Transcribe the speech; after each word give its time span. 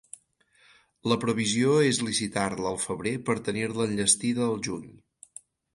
La 1.11 1.17
previsió 1.25 1.75
es 1.89 2.01
licitar-la 2.09 2.73
al 2.73 2.81
febrer 2.87 3.15
per 3.29 3.39
tenir-la 3.51 3.91
enllestida 3.91 4.47
al 4.51 4.61
juny. 4.71 4.93